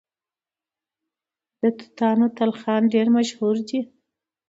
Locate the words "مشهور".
3.17-3.55